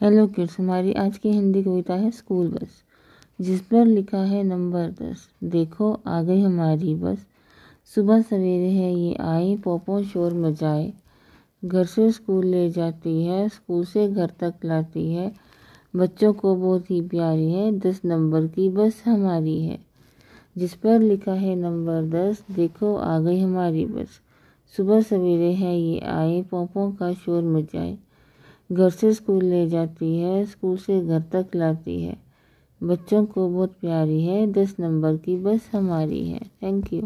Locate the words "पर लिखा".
3.60-4.18, 20.74-21.32